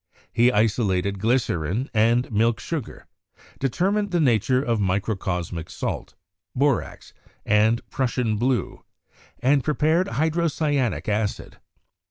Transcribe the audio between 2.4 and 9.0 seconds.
sugar; determined the nature of microcosmic salt, borax, and 'Prussian blue,'